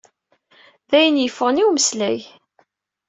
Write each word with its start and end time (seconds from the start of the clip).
D 0.89 0.91
ayen 0.97 1.21
yeffɣen 1.23 1.61
i 1.61 1.63
umeslay. 1.67 2.19